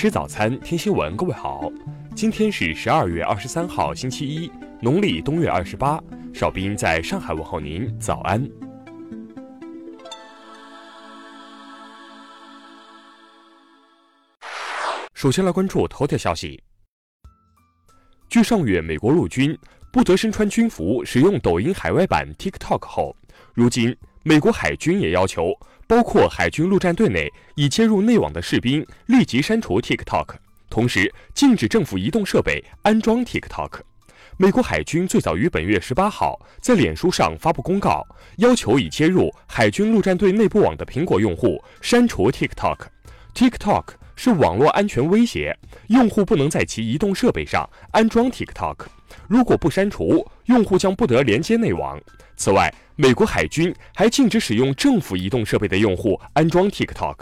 [0.00, 1.14] 吃早餐，听新闻。
[1.14, 1.70] 各位好，
[2.16, 4.50] 今天是十二月二十三号，星期一，
[4.80, 6.02] 农历冬月二十八。
[6.32, 8.42] 邵兵在上海问候您，早安。
[15.12, 16.58] 首先来关注头条消息。
[18.30, 19.54] 据上月美国陆军
[19.92, 23.14] 不得身穿军服使用抖音海外版 TikTok 后，
[23.52, 25.52] 如今美国海军也要求。
[25.90, 30.36] 包括海军陆战队内已接入内网的士兵立即删除 TikTok，
[30.68, 33.80] 同时禁止政府移动设备安装 TikTok。
[34.36, 42.78] 美国海军最早于本月十八号在脸书上发布公告，要求已接入海军陆战队内部网的苹果用户删除 TikTok。
[43.34, 48.76] TikTok 是网络安全威胁，用户不能在其移动设备上安装 TikTok。
[49.30, 51.96] 如果不删除，用户将不得连接内网。
[52.36, 57.14] 此外，美国海军还禁止使用政府移动设备的用户安装 TikTok。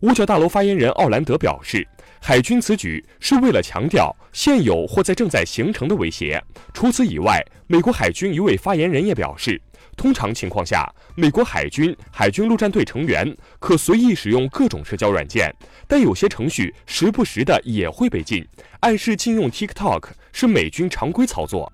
[0.00, 1.86] 五角大楼发言人奥兰德表示，
[2.20, 6.42] 海军此举是为了强调现有或在正在形成的威胁。
[6.72, 9.62] 除此以外，美国海军一位发言人也表示，
[9.96, 15.54] 通常情况下，美国海军海军陆战队成员可随意使用各种社交软件，
[15.86, 18.46] 但有些程序时不时的也会被禁，
[18.80, 21.72] 暗示禁用 TikTok 是美军常规操作。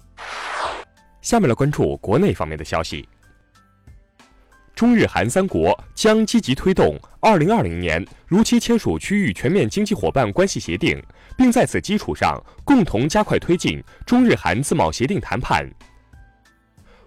[1.23, 3.09] 下面来关注国内方面的消息。
[4.75, 10.99] 中日韩三国将积极推动2020年如期签署区域全面经济伙伴关系协定，
[11.37, 15.71] 并在此基础上共同加快推进中日韩自贸协定谈判。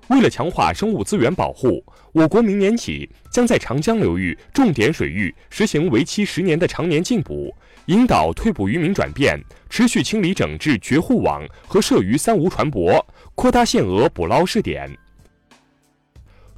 [0.10, 13.02] 为了强化生物资源保护，我国明年起将在长江流域重点水域实行为期十年的常年禁捕，引导退捕渔民转变，持续清理整治绝户网和涉渔三无船舶，
[13.34, 14.90] 扩大限额捕捞试点。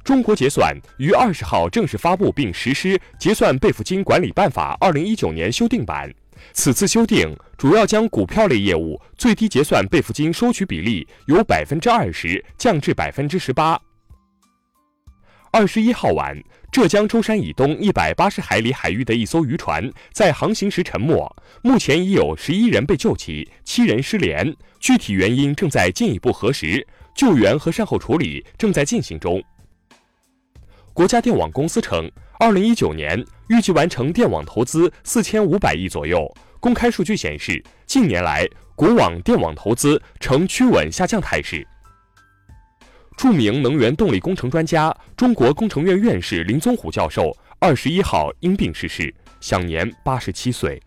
[0.02, 6.08] 中国结算于二十号正式发布并实施《结算备付金管理办法（二零一九年修订版）》。
[6.52, 13.80] 此次修订主要将股票类业务最低结算备付金收取比例由百分之二十降至百分之十八。
[15.52, 16.36] 二十一号晚，
[16.70, 29.42] 浙江舟山以东一百八十海里海域的一艘渔船在航行时沉没，目前已有十一人被救起，七人失联，具体原因正在进一步核实，救援和善后处理正在进行中。
[30.92, 36.30] 国家电网公司称，二零一九年预计完成电网投资四千五百亿左右。
[36.60, 41.66] 公开数据显示，近年来国网电网投资呈趋稳下降态势。
[43.16, 50.80] 著名能源动力工程专家、中国工程院院士林宗虎教授二十一号因病逝世，享年八十七岁。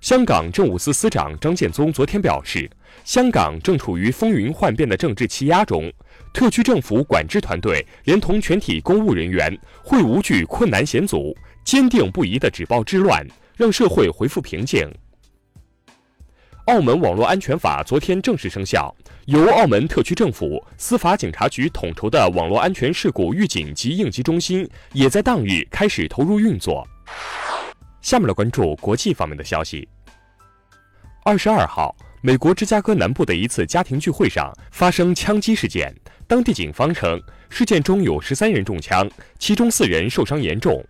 [0.00, 2.68] 香港政务司司长张建宗昨天表示，
[3.04, 5.92] 香港正处于风云幻变的政治气压中，
[6.32, 13.24] 特区政府管制团队连同全体公务人员会无惧困难险阻，坚定不移地止暴制乱，
[13.56, 14.90] 让社会恢复平静。
[16.66, 18.94] 澳门网络安全法昨天正式生效，
[19.26, 26.86] 由澳门特区政府司法警察局统筹的网络安全事故预警及应急中心也在当日开始投入运作。
[28.00, 29.86] 下面来关注国际方面的消息。
[31.24, 35.92] 二十二号，美国芝加哥南部的一次家庭聚会上发生枪击事件，
[36.28, 39.10] 当地警方称，事件中有十三人中枪，
[39.40, 40.80] 其中四人受伤严重。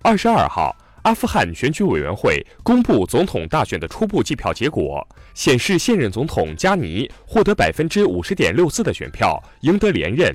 [0.00, 10.32] 二十二号，阿富汗选举委员会公布总统大选的初步计票结果，显示现任总统加尼获得百分之五十点六四的选票，赢得连任。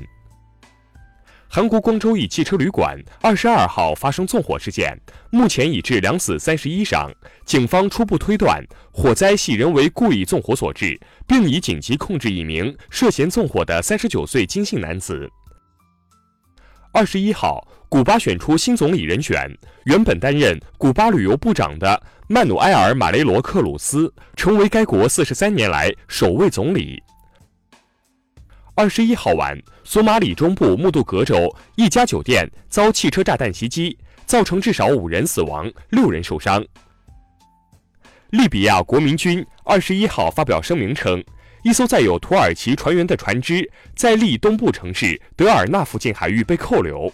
[1.55, 4.93] 韩国光州一汽车旅馆二十二号发生纵火事件，
[5.29, 7.09] 目前已致两死三十一伤。
[7.45, 8.61] 警方初步推断，
[8.91, 15.29] 火灾系人为故意纵火所致，并已紧急控制一名涉嫌纵火的三十九岁金姓男子。
[16.91, 19.49] 二十一号，古巴选出新总理人选，
[19.85, 27.01] 原本担任古巴旅游部长的曼努埃尔·马雷罗克鲁斯成为该国四十三年来首位总理。
[28.77, 36.61] 二十一号晚，索马里中部木杜格州一家酒店遭汽车炸弹袭击，造成至少五人死亡，六人受伤。
[38.31, 41.23] 利比亚国民军二十一号发表声明称，
[41.63, 47.09] 一艘载有土耳其船员的船只在利东部城市德尔纳附近海域被扣留。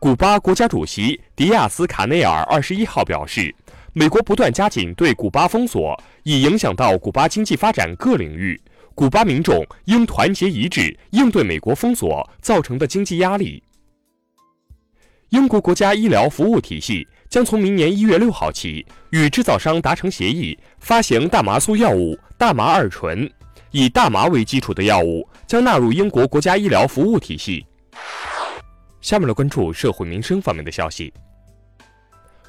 [0.00, 3.54] 古巴国家主席迪亚斯卡内尔二十一号表示，
[3.92, 8.58] 美国不断加紧对古巴封锁，已影响到古巴经济发展各领域。
[8.94, 13.62] 古巴民众应团结一致，应对美国封锁造成的经济压力。
[15.30, 23.30] 英国国家医疗服务体系将从明年一月六号起与制造商达成协议，发行大麻素药物大麻二醇，
[23.70, 27.64] 以大麻为基础的药物将纳入英国国家医疗服务体系。
[29.00, 31.12] 下面来关注社会民生方面的消息。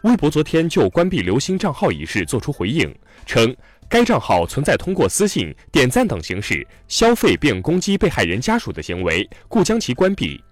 [0.04, 2.94] 微博昨天就关闭刘星账号一事作出回应，
[3.26, 3.56] 称
[3.90, 10.44] 该账号存在通过私信、点赞等形式消费并攻击被害人家属的行为，故将其关闭。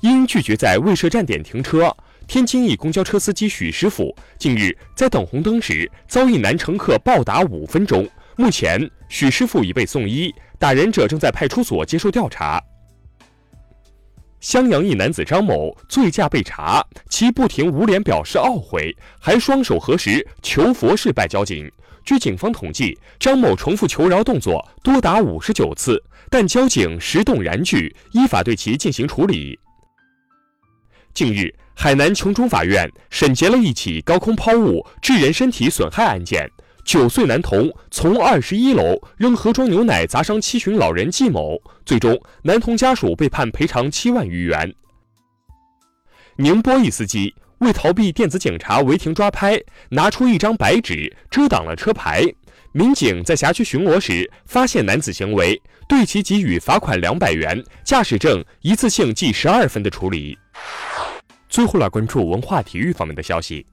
[0.00, 1.96] 因拒绝在未设站点停车，
[2.26, 12.60] 天津一公交车司机许师傅近日在等红灯时遭一男乘客暴打五分钟，目前许师傅已被送医，打人者正在派出所接受调查。
[14.42, 21.70] 襄阳一男子张某醉驾被查，其不停捂脸表示懊悔，还双手合十求佛式拜交警。
[22.04, 29.56] 据警方统计，张某重复求饶动作多达五十九次，但交警实动然拒，依法对其进行处理。
[31.14, 36.50] 近日，海南琼中法院审结了一起高空抛物致人身体损害案件。
[36.84, 44.74] 九岁男童从二十一楼扔盒装牛奶砸伤七旬老人季某，最终男童家属被判赔偿七万余元。
[46.36, 49.58] 宁波一司机为逃避电子警察违停抓拍，
[49.90, 52.24] 拿出一张白纸遮挡了车牌。
[52.72, 60.36] 民警在辖区巡逻时发现男子行为，对其给予罚款两百元、驾驶证一次性记十二分的处理。
[61.48, 63.64] 最后来关注文化体育方面的消息。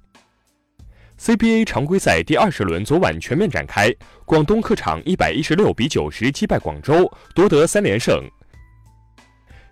[1.20, 3.94] CBA 常规赛第二十轮昨晚全面展开，
[4.24, 8.24] 广东客场一百一十六比九十击败广州，夺得三连胜。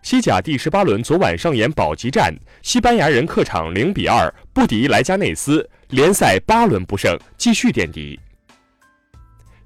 [0.02, 8.20] 西甲第十八轮昨晚上演保级战，西班牙人客场零比二不敌莱加内斯，联赛八轮不胜，继续垫底。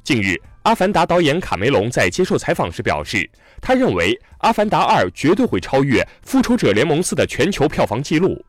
[0.04, 0.28] 近日，
[0.62, 3.28] 《阿凡达》导演卡梅隆在接受采访时表示，
[3.60, 8.40] 他认为《阿凡达二》绝对会超越《复仇者联盟四》的全球票房纪录。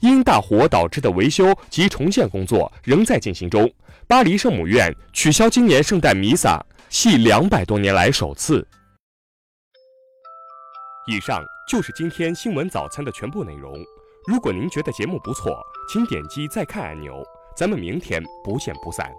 [0.00, 3.70] 因大火导致的维修及重建工作仍在进行中。
[4.06, 8.66] 巴黎圣母院取消今年圣诞弥撒，系两百多年来首次。
[11.06, 13.72] 以上就是今天新闻早餐的全部内容。
[14.26, 15.58] 如果您觉得节目不错，
[15.92, 17.24] 请点击再看按钮。
[17.56, 19.10] 咱们明天不见不散。